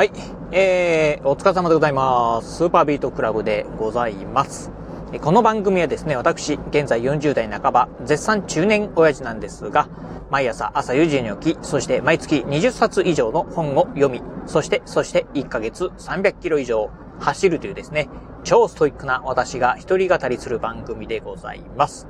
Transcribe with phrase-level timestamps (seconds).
[0.00, 0.12] はい。
[0.50, 2.56] えー、お疲れ様でございます。
[2.56, 4.70] スーパービートクラブでございます。
[5.20, 9.90] この番組はですね、私、現在40代半ば、絶賛中年親父なんですが、
[10.30, 16.88] 毎朝朝4時に起き、そして毎月20冊以上の本を読み、そして、そして1ヶ月300キロ以上
[17.18, 18.08] 走るというですね、
[18.42, 22.08] 超ストイックな私が一人語りする番組でございます。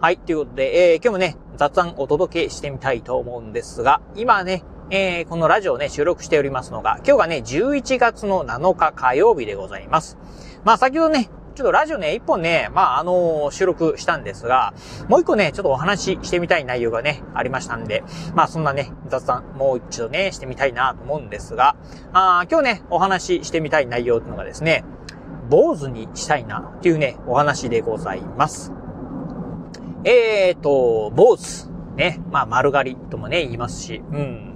[0.00, 10.16] はい、ということで、えー、今日もね、雑談お届けしてみたいと思うんですが、今ね、えー、このラジオをね、収録しておりますのが、今日がね、11月の7日火曜日でございます。
[10.64, 14.74] まあ、先ほどね、ちょっとラジオね、一本ね、まあ、あのー、収録したんですが、
[15.08, 18.04] もう一個ね、ちょっとお話ししてみたい内容がね、ありましたんで、
[18.36, 21.74] まあ、そんなね、雑談、もう一度ね、してみたいなと思うんですが、
[22.12, 24.84] あ今日ね、お話ししてみたい内容っていうのがですね、
[25.48, 28.72] 坊主にしたいなっていうね、お話でございます。
[30.04, 31.74] えーと、坊主。
[31.96, 32.20] ね。
[32.30, 34.55] まあ、丸刈りともね、言いますし、うん。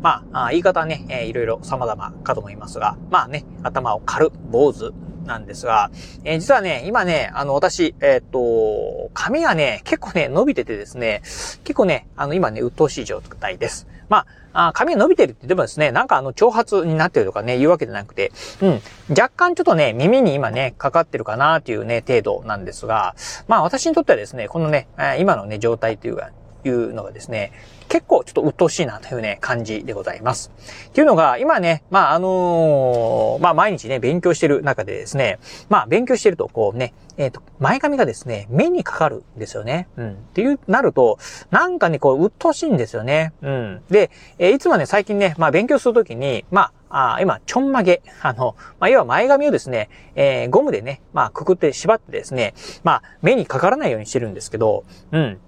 [0.00, 4.92] まあ、言い方はね、えー、いろいろ様々かと思いますが、まあね、頭を刈る坊主
[5.24, 5.90] なんですが、
[6.24, 11.20] えー、実はね、今ね、あの、私、えー、っと、髪がね、結構ね、伸びててですね、
[11.64, 13.86] 結構ね、あの、今ね、鬱陶しい状態です。
[14.08, 18.80] まあ、あ髪が伸びてるって言ってもですね、なんかあの、長髪になってるとかね、言うわけじゃなくて、うん、
[19.10, 23.14] 若干ちょっとね、耳に今ね、かかってるかなっていうね、程度なんですが、
[23.46, 26.30] まあ私にとってはですね、このね、今のね、状態というか、
[26.68, 27.52] いうのがですね、
[27.88, 30.52] 結構ちょっと鬱陶しいなというね、感じでございます。
[30.88, 39.88] っていうのが、今ね、まあ、あのー、まあ、毎日ね、勉強してる中でですね、まあ、勉強してると、こうね、えっ、ー、と、前髪がですね、目にかかるんですよね。
[39.96, 40.12] うん。
[40.12, 41.18] っていう、なると、
[41.50, 43.32] なんかね、こう、鬱陶しいんですよね。
[43.42, 43.82] うん。
[43.90, 48.02] で、えー、いつもね、最近ね、まあ、勉強するときに、まあ、あ今、ちょんまげ。
[48.22, 55.40] あの、まあ、要は前髪をですね、えー、ゴムでね、まあ、くくって縛ってですね、まあ、目にかからないようにしてるんですけど、うん。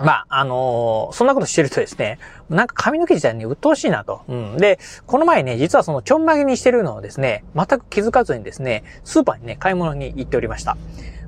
[0.00, 4.22] まあ、あのー、そんなことしてるとですね、なんか髪の毛自体に鬱陶しいなと。
[4.28, 4.56] うん。
[4.56, 10.76] で、この前ね、実はそのちょんまげにしてるのをですね、全く気づかずにですね、スーパーにね、買い物に行っておりました。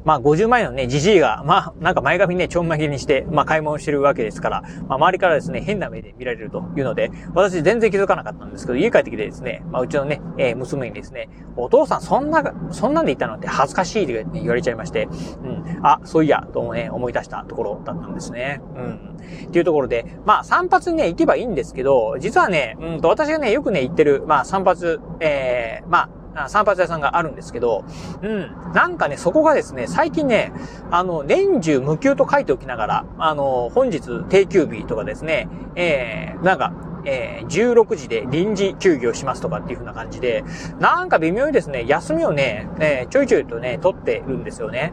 [0.05, 15.08] まあ50万円のね、じじいが、まあなんか前髪ね、ちょんまげにして、まあ買い物してるわけですから、まあ周りからですね、変な目で見られるというので、私全然気づかなかったんですけど、家帰ってきてですね、まあうちのね、えー、娘にですね、お父さんそんな、そんなんで言ったのって恥ずかしいって言われちゃいまして、
[15.42, 18.61] うん、あ、そういや、とね、思い出したところだったんですね。
[18.77, 19.17] うん。
[19.46, 26.08] っていうところで、まあ散髪にね、行けばいいんですけど、実はね、うんと私がね、よくね、行ってる、まあ散髪、えー、まあ、
[26.48, 27.84] 散髪屋さんがあるんですけど、
[28.22, 28.72] うん。
[28.72, 30.52] なんかね、そこがですね、最近ね、
[30.90, 36.73] あの、年中無休と書いておきながら、あの、本日定休日とかですね、えー、なんか、
[37.06, 40.44] えー、16時で臨時休業しますとかっていう風な感じで、
[40.80, 44.92] なんか微妙にですね、休みをね、えー、ちょいちょいとね、取ってるんですよね。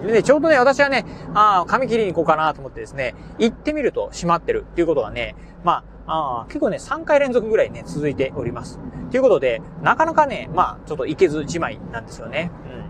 [0.00, 0.06] うん。
[0.08, 1.04] で、ちょうどね、私はね、
[1.34, 8.78] ああ、髪切りに行こうかなと思ってですね、行ってみると閉まってるっていうことはね、まあ、あ結構ね、3回連続ぐらいね、続いております。
[9.10, 12.50] ということで、なかなかね、まあ、ちょっといけずじまいなんですよね。
[12.66, 12.82] うん。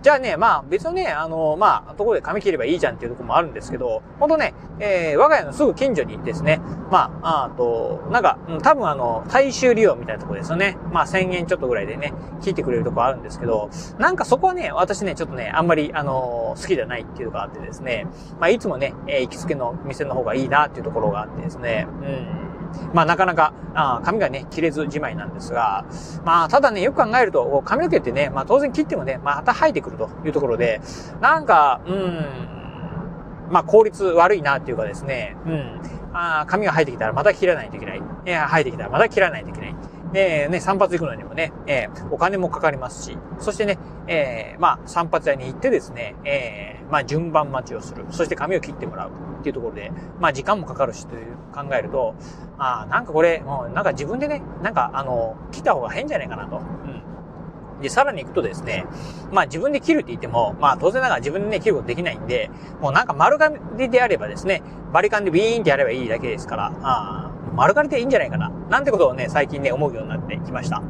[0.00, 10.76] じゃあね、まあ別にね、あの、まあ、ところで髪切ればいいじゃんっていうところもあるんですけど、ほんとね、えー、我が家のすぐ近所にですね、まあ、あと、なんか、うん、多分あの、大衆利用みたいなところですよね。
[10.92, 18.06] まあ1000円ちょっとぐらいでね、聞いてくれるとこあるんですけど、なんかそこはね、私ね、ちょっとね、あんまり、あの、好きじゃないっていうのがあってですね、
[18.38, 22.47] まあいつもね、えー、行きつけの店の方がいいなっていうところがあってですね、うん。
[22.92, 25.84] まあなかなか、あ髪がね、切れずじまいなんですが、
[26.24, 30.80] まあただね、よく考えると、髪の毛ってね、まあ当然切ってもね、また生えてくるというところで、
[31.20, 35.80] なんか、うん、まあ効率悪いなっていうかですね、うん、
[36.12, 37.98] あ髪が生えてきたらまた切らないといけない。
[37.98, 39.74] いや、生えてきたらまた切らないといけない。
[40.12, 48.06] で、ね、散髪行くのにもね、えー、お金もかかりますし、そしてね、えー、まあ、散髪屋に行ってですね、えー、まあ、順番待ちをする。
[48.10, 49.10] そして髪を切ってもらう。
[49.38, 52.14] っていうところで、まあ、時間もかかるしという考えると、
[52.58, 56.56] ああ、なんかこれ、もうなんか自分でね、なんかあの、切った方が変じゃないかなと。
[56.56, 57.80] うん。
[57.80, 58.84] で、さらに行くとですね、
[59.30, 68.48] まあ自分で切るって言っても、まあ当然ながら自分でね、切ることできないんで、もうなんか丸刈りであればですね、バリカンでビーンってやればいいだけですから、ああ、丸刈りでいいんじゃないかな。
[68.48, 70.82] なんてことをね、最近ね、思うようになってきました。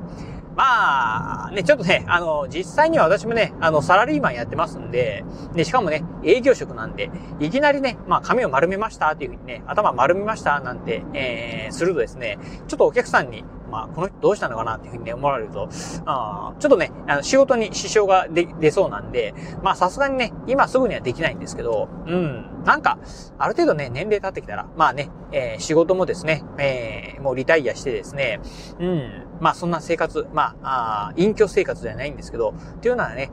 [0.58, 5.24] まあ、ね、ちょっとね、あの、実際には私もね、あの、サラリーマンやってますんで、
[5.54, 15.68] で、しかもね、営業職なんで、いきなりね、まあ、髪を丸めましたっていうふうにね、頭丸めましたなんて、えー、するとですね、ちょっとお客さんに、まあ、この人どうしたのかなっていうふうにね、思われると、
[16.06, 22.98] あちょっとね、あの仕事に支障が出、そうなんで、まあ、さすがにね、今すぐにはできないんですけど、うん、なんか、
[23.38, 28.40] ある程度ね、年齢経ってきたら、まあね、えー、仕事もですね、えー、もうリタイアしてですね、
[28.80, 33.30] うん、まあ、そんな生活、まあ、あ隠居生活ではないんですけど、っていうのはね、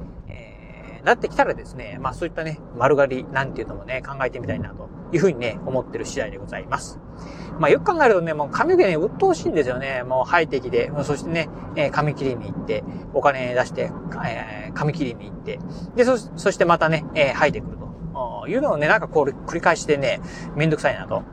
[1.06, 7.00] なってきたらですね、まあそういったね、丸刈りなんていうのもね、考えてみたいなというふうにね、思ってる次第でございます。
[7.60, 10.02] まあよく考えるとね、もう髪の毛ね、鬱陶しいんですよね。
[10.02, 13.92] もう生えてきて、そしてね、えー、髪切りに行って、お金出して、
[14.26, 15.60] えー、髪切りに行って、
[15.96, 17.86] で、そ、そしてまたね、えー、生えてくると。
[18.48, 20.22] いうのをね、なんかこう繰り返してね、
[20.56, 21.24] めんどくさいなと。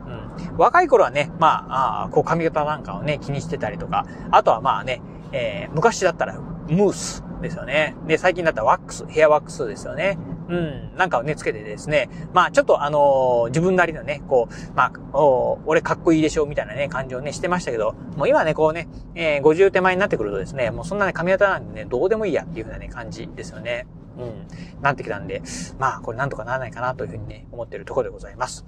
[0.57, 5.01] 若い頃はね、まあ、あこう髪型なんかをね、気にしてたりとか、あとはまあね、
[5.31, 7.95] えー、昔だったらムースですよね。
[8.07, 10.17] で、最近だったらワックス、ヘアワックスですよね。
[10.49, 23.87] うん、なんかをね、つけてですね、まあちょっとあのー、自分なりのね、こう、まあ、お俺かっこいいでしょ、みたいなね、感じをね、してましたけど、もう今ね、こうね、えー、50手前になってくるとですね、もうそんなね、髪型なんでね、どうでもいいやっていうふうなね、感じですよね。
[24.17, 25.41] うん、なってきたんで、
[25.79, 28.65] まあこれなんとかならないかなというふうにね、思ってるところでございます。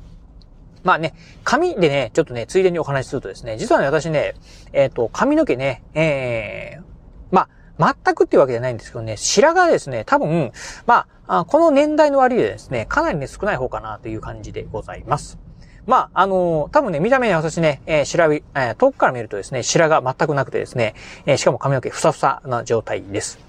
[0.85, 4.35] まあね、髪でね、ちょっとね、ついでにお話しするとですね、実はね、私ね、
[4.71, 6.83] えっ、ー、と、髪の毛ね、ええー、
[7.31, 7.49] ま
[7.79, 10.51] あ、全くっていうわけじゃないんですけどね、白髪ですね、多分、
[10.85, 15.39] まあ、この年代の割でですね、かなりね、少ない方かなという感じでございます。
[15.87, 20.93] まあ、あのー、多分ね、見た目に私ね、えー、白髪、えー、遠くから見るとですね、白髪全くなくてですね、
[21.25, 23.39] えー、しかも髪の毛ふさふさな状態です。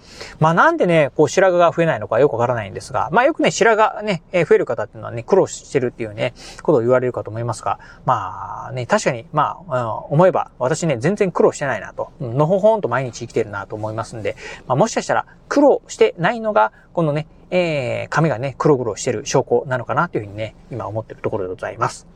[0.40, 14.36] まあなんでね、こう白髪が増えないのかよくわからないんですが、まあよくね、白髪ね、えー、増える方っていうのはね、苦労してるっていうね、ことを言われるかと思いますが、まあね、確かに、まあ、うん、思えば、私ね、全然苦労してないなと、のほほんと毎日生きてるなと思いますんで、
[14.66, 22.06] まあもしかしたら苦労してないのが、このね、えー、髪がね、黒々してる証拠なのかなというふうにね、今思ってるところでございます。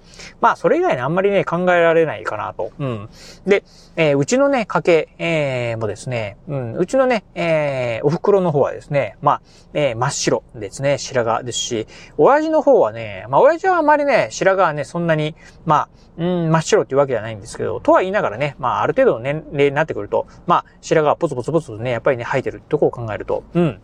[0.41, 2.73] まあ、それ以外にあんまりね、考えられないかなと。
[2.79, 3.09] うん。
[3.47, 3.63] で、
[3.97, 9.43] えー、うちのね、家系、えー、もですね、うん、うちのね、えー、えお袋の方はですね、まあ、
[9.73, 11.87] えー、真っ白ですね、白髪ですし、
[12.19, 15.35] 親父の方はね、まあ、親父はあまりね、白髪はね、そんなに、
[15.65, 15.89] まあ、
[16.19, 23.81] うん、真っ白っていうわけじゃないんですけど、とは言いながらね、まあ、ある程度の年齢になってくると、まあ、白髪はポツポツポツとね、やっぱりね、生えてるってとこを考えると、うん。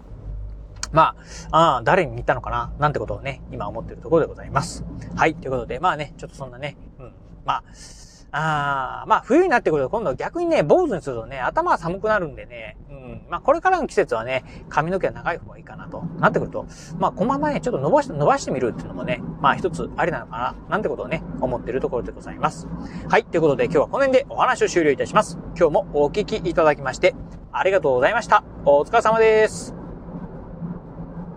[0.92, 1.16] ま
[1.50, 4.84] あ、あ誰に似たのかななんてことをね、今思ってるところでございます。
[5.14, 5.34] はい。
[5.34, 7.12] ということで、まあね、ちょっとそんなね、うん。
[7.44, 7.64] まあ、
[8.38, 13.26] あまあ、冬になってくると今度逆にね、坊主にするとね、頭が寒くなるんでね、うん。
[13.30, 16.66] まあ、これからの季節はね、髪の毛は長い方がいいかなとなってくると、
[16.98, 22.68] まあ、このままね、ちょっと伸ばして、伸ばしてみるっていうのもね、まあ、一つありなのかな、なんてことをね、思ってるところでございます。
[23.08, 23.24] はい。
[23.24, 25.38] ということで、今日はこの辺でお話を終了いたします。
[25.58, 27.14] 今日もお聞きいただきまして、
[27.52, 28.44] ありがとうございました。
[28.66, 29.85] お疲れ様です。